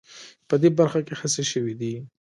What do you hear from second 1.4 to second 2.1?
شوې دي